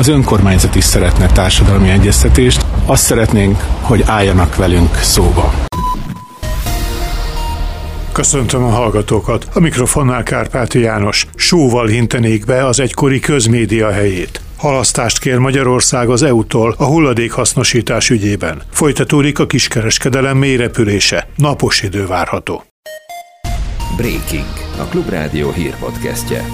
[0.00, 2.66] Az önkormányzat is szeretne társadalmi egyeztetést.
[2.86, 5.54] Azt szeretnénk, hogy álljanak velünk szóba.
[8.12, 9.48] Köszöntöm a hallgatókat.
[9.54, 11.26] A mikrofonnál Kárpáti János.
[11.34, 14.40] Sóval hintenék be az egykori közmédia helyét.
[14.56, 18.62] Halasztást kér Magyarország az EU-tól a hulladékhasznosítás ügyében.
[18.70, 21.28] Folytatódik a kiskereskedelem mélyrepülése.
[21.36, 22.64] Napos idő várható.
[23.96, 26.44] Breaking, a Klubrádió hírpodcastje.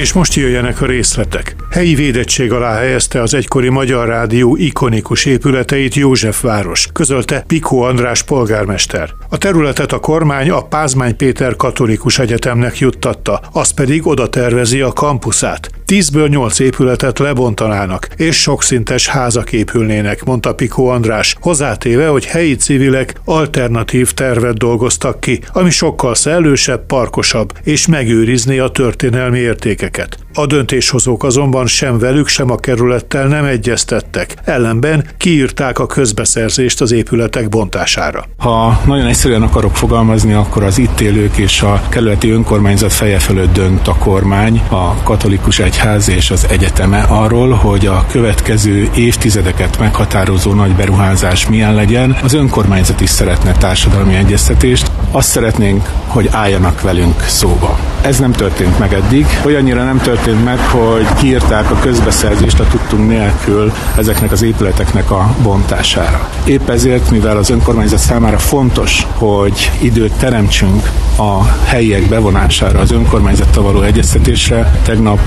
[0.00, 1.56] És most jöjjenek a részletek.
[1.70, 9.10] Helyi védettség alá helyezte az egykori Magyar Rádió ikonikus épületeit Józsefváros, közölte Pikó András polgármester.
[9.28, 14.92] A területet a kormány a Pázmány Péter Katolikus Egyetemnek juttatta, az pedig oda tervezi a
[14.92, 15.70] kampuszát.
[15.84, 23.14] Tízből nyolc épületet lebontanának, és sokszintes házak épülnének, mondta Pikó András, hozzátéve, hogy helyi civilek
[23.24, 29.38] alternatív tervet dolgoztak ki, ami sokkal szellősebb, parkosabb, és megőrizni a történelmi
[29.86, 30.25] адvokāts.
[30.38, 36.92] A döntéshozók azonban sem velük, sem a kerülettel nem egyeztettek, ellenben kiírták a közbeszerzést az
[36.92, 38.24] épületek bontására.
[38.36, 43.52] Ha nagyon egyszerűen akarok fogalmazni, akkor az itt élők és a kerületi önkormányzat feje fölött
[43.52, 50.52] dönt a kormány, a katolikus egyház és az egyeteme arról, hogy a következő évtizedeket meghatározó
[50.52, 52.16] nagy beruházás milyen legyen.
[52.22, 54.90] Az önkormányzat is szeretne társadalmi egyeztetést.
[55.10, 57.78] Azt szeretnénk, hogy álljanak velünk szóba.
[58.02, 59.26] Ez nem történt meg eddig.
[59.44, 65.34] Olyannyira nem történt meg, hogy kiírták a közbeszerzést a tudtunk nélkül ezeknek az épületeknek a
[65.42, 66.28] bontására.
[66.44, 73.62] Épp ezért, mivel az önkormányzat számára fontos, hogy időt teremtsünk a helyiek bevonására, az önkormányzattal
[73.62, 75.18] való egyeztetésre, tegnap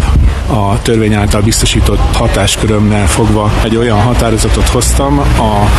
[0.48, 5.70] a törvény által biztosított hatáskörömmel fogva egy olyan határozatot hoztam a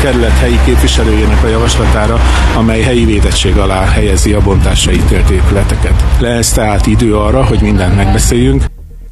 [0.00, 2.20] kerület helyi képviselőjének a javaslatára,
[2.56, 6.04] amely helyi védettség alá helyezi a bontásra ítélt épületeket.
[6.18, 8.65] Lesz tehát idő arra, hogy mindent megbeszéljünk,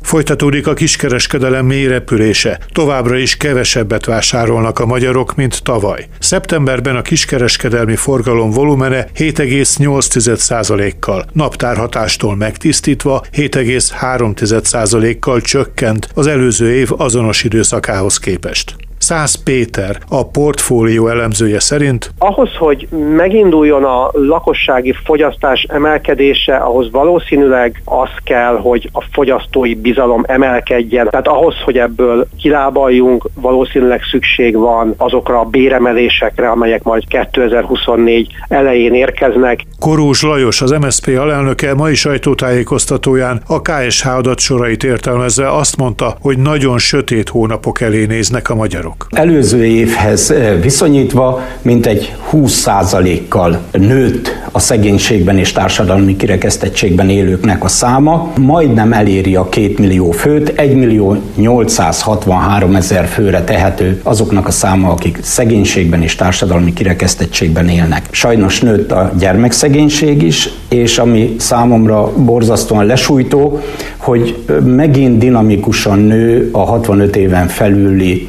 [0.05, 2.61] Folytatódik a kiskereskedelem mély repülése.
[2.73, 6.07] Továbbra is kevesebbet vásárolnak a magyarok, mint tavaly.
[6.19, 18.19] Szeptemberben a kiskereskedelmi forgalom volumene 7,8%-kal, naptárhatástól megtisztítva 7,3%-kal csökkent az előző év azonos időszakához
[18.19, 18.77] képest.
[19.05, 22.11] Száz Péter, a portfólió elemzője szerint.
[22.19, 30.23] Ahhoz, hogy meginduljon a lakossági fogyasztás emelkedése, ahhoz valószínűleg az kell, hogy a fogyasztói bizalom
[30.27, 31.09] emelkedjen.
[31.11, 38.95] Tehát ahhoz, hogy ebből kilábaljunk, valószínűleg szükség van azokra a béremelésekre, amelyek majd 2024 elején
[38.95, 39.61] érkeznek.
[39.81, 46.79] Korús Lajos, az MSZP alelnöke mai sajtótájékoztatóján a KSH adatsorait értelmezve azt mondta, hogy nagyon
[46.79, 49.29] sötét hónapok elé néznek a magyarok dolog.
[49.29, 58.33] Előző évhez eh, viszonyítva mintegy 20%-kal nőtt a szegénységben és társadalmi kirekesztettségben élőknek a száma,
[58.39, 64.91] majdnem eléri a 2 millió főt, 1 millió 863 ezer főre tehető azoknak a száma,
[64.91, 68.09] akik szegénységben és társadalmi kirekesztettségben élnek.
[68.11, 73.61] Sajnos nőtt a gyermekszegénység is, és ami számomra borzasztóan lesújtó,
[73.97, 78.29] hogy megint dinamikusan nő a 65 éven felüli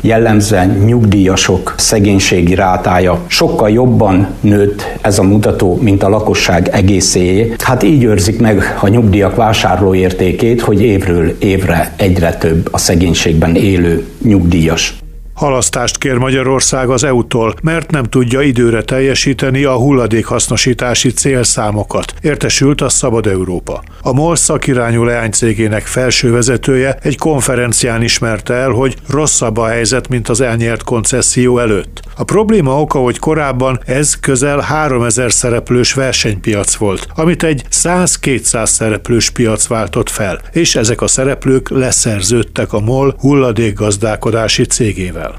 [0.55, 3.23] jellemzően nyugdíjasok szegénységi rátája.
[3.27, 7.53] Sokkal jobban nőtt ez a mutató, mint a lakosság egészéjé.
[7.59, 14.05] Hát így őrzik meg a nyugdíjak vásárlóértékét, hogy évről évre egyre több a szegénységben élő
[14.21, 15.04] nyugdíjas.
[15.35, 22.89] Halasztást kér Magyarország az EU-tól, mert nem tudja időre teljesíteni a hulladékhasznosítási célszámokat, értesült a
[22.89, 23.83] Szabad Európa.
[24.01, 30.29] A MOL szakirányú leánycégének felső vezetője egy konferencián ismerte el, hogy rosszabb a helyzet, mint
[30.29, 32.01] az elnyert koncesszió előtt.
[32.17, 39.29] A probléma oka, hogy korábban ez közel 3000 szereplős versenypiac volt, amit egy 100-200 szereplős
[39.29, 45.35] piac váltott fel, és ezek a szereplők leszerződtek a MOL hulladékgazdálkodási cégével.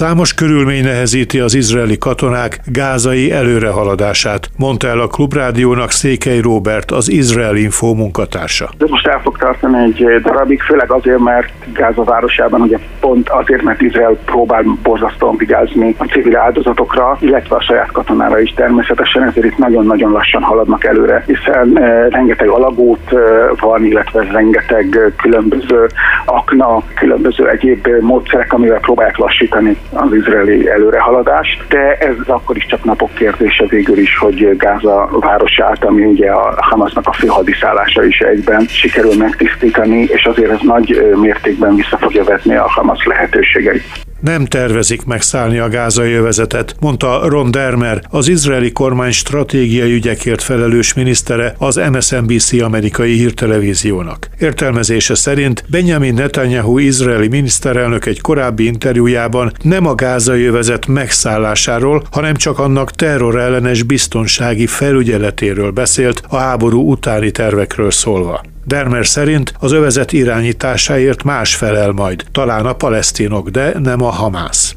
[0.00, 7.10] Számos körülmény nehezíti az izraeli katonák gázai előrehaladását, mondta el a Klubrádiónak Székely Robert, az
[7.10, 8.68] Izrael Info munkatársa.
[8.78, 13.62] Ez most el fog tartani egy darabig, főleg azért, mert Gáza városában ugye pont azért,
[13.62, 19.46] mert Izrael próbál borzasztóan vigyázni a civil áldozatokra, illetve a saját katonára is természetesen, ezért
[19.46, 23.16] itt nagyon-nagyon lassan haladnak előre, hiszen e, rengeteg alagút e,
[23.60, 25.86] van, illetve rengeteg különböző
[26.24, 32.84] akna, különböző egyéb módszerek, amivel próbálják lassítani az izraeli előrehaladás, de ez akkor is csak
[32.84, 38.66] napok kérdése végül is, hogy Gáza városát, ami ugye a Hamasnak a főhadiszállása is egyben
[38.66, 44.09] sikerül megtisztítani, és azért ez nagy mértékben vissza fogja vetni a Hamas lehetőségeit.
[44.20, 50.94] Nem tervezik megszállni a gázai övezetet, mondta Ron Dermer, az izraeli kormány stratégiai ügyekért felelős
[50.94, 54.28] minisztere az MSNBC amerikai hírtelevíziónak.
[54.38, 62.34] Értelmezése szerint Benjamin Netanyahu izraeli miniszterelnök egy korábbi interjújában nem a gázai övezet megszállásáról, hanem
[62.34, 68.42] csak annak terrorellenes biztonsági felügyeletéről beszélt a háború utáni tervekről szólva.
[68.70, 74.74] Dermer szerint az övezet irányításáért más felel majd, talán a palesztinok, de nem a Hamász.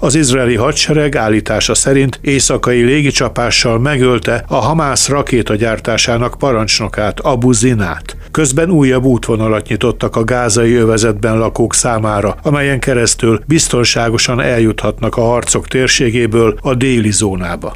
[0.00, 8.16] Az izraeli hadsereg állítása szerint éjszakai légicsapással megölte a Hamász rakétagyártásának parancsnokát, Abu Zinát.
[8.30, 15.68] Közben újabb útvonalat nyitottak a gázai övezetben lakók számára, amelyen keresztül biztonságosan eljuthatnak a harcok
[15.68, 17.74] térségéből a déli zónába.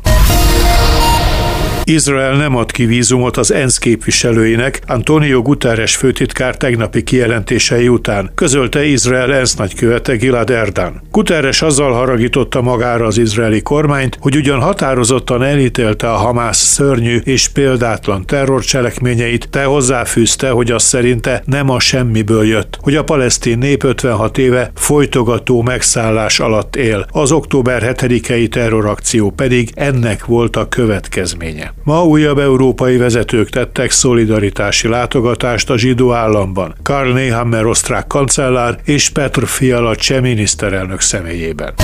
[1.93, 8.85] Izrael nem ad ki vízumot az ENSZ képviselőinek, Antonio Guterres főtitkár tegnapi kijelentései után, közölte
[8.85, 11.03] Izrael ENSZ nagykövete Gilad Erdan.
[11.11, 17.49] Guterres azzal haragította magára az izraeli kormányt, hogy ugyan határozottan elítélte a Hamász szörnyű és
[17.49, 23.85] példátlan terrorcselekményeit, de hozzáfűzte, hogy az szerinte nem a semmiből jött, hogy a palesztin nép
[23.85, 27.07] 56 éve folytogató megszállás alatt él.
[27.13, 31.73] Az október 7-i terrorakció pedig ennek volt a következménye.
[31.91, 36.75] Ma újabb európai vezetők tettek szolidaritási látogatást a zsidó államban.
[36.83, 41.75] Karl Nehammer osztrák kancellár és Petr Fiala cseh miniszterelnök személyében.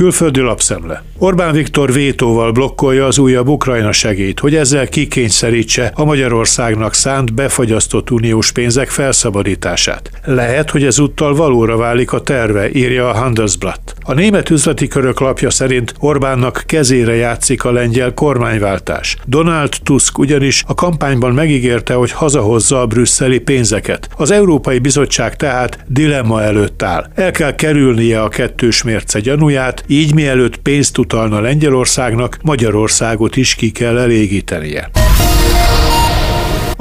[0.00, 1.02] Külföldi lapszemle.
[1.18, 8.10] Orbán Viktor vétóval blokkolja az újabb Ukrajna segélyt, hogy ezzel kikényszerítse a Magyarországnak szánt befagyasztott
[8.10, 10.10] uniós pénzek felszabadítását.
[10.24, 13.94] Lehet, hogy ezúttal valóra válik a terve, írja a Handelsblatt.
[14.00, 19.16] A német üzleti körök lapja szerint Orbánnak kezére játszik a lengyel kormányváltás.
[19.26, 24.08] Donald Tusk ugyanis a kampányban megígérte, hogy hazahozza a brüsszeli pénzeket.
[24.16, 27.10] Az Európai Bizottság tehát dilemma előtt áll.
[27.14, 33.70] El kell kerülnie a kettős mérce gyanúját, így mielőtt pénzt utalna Lengyelországnak, Magyarországot is ki
[33.70, 34.90] kell elégítenie.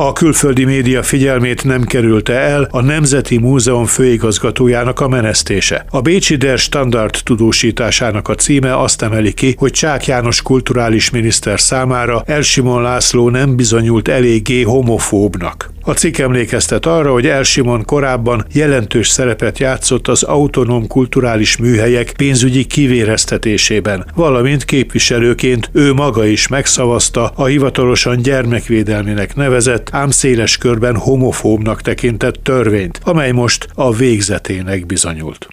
[0.01, 5.85] A külföldi média figyelmét nem kerülte el a Nemzeti Múzeum főigazgatójának a menesztése.
[5.89, 11.59] A Bécsi Der Standard tudósításának a címe azt emeli ki, hogy Csák János kulturális miniszter
[11.59, 15.71] számára Elsimon László nem bizonyult eléggé homofóbnak.
[15.81, 22.65] A cikk emlékeztet arra, hogy Elsimon korábban jelentős szerepet játszott az autonóm kulturális műhelyek pénzügyi
[22.65, 31.81] kivéreztetésében, valamint képviselőként ő maga is megszavazta a hivatalosan gyermekvédelminek nevezett, ám széles körben homofóbnak
[31.81, 35.47] tekintett törvényt, amely most a végzetének bizonyult.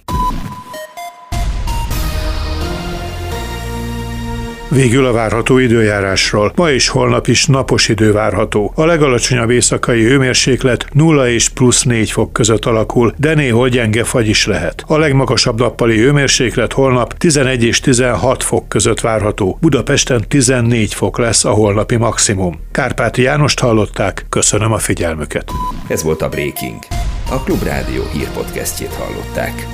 [4.69, 6.53] Végül a várható időjárásról.
[6.57, 8.73] Ma és holnap is napos idő várható.
[8.75, 14.29] A legalacsonyabb éjszakai hőmérséklet 0 és plusz 4 fok között alakul, de néhol gyenge fagy
[14.29, 14.85] is lehet.
[14.87, 19.59] A legmagasabb nappali hőmérséklet holnap 11 és 16 fok között várható.
[19.61, 22.61] Budapesten 14 fok lesz a holnapi maximum.
[22.73, 25.51] Kárpáti Jánost hallották, köszönöm a figyelmüket.
[25.89, 26.79] Ez volt a Breaking.
[27.31, 29.67] A Klubrádió hírpodcastjét hallották.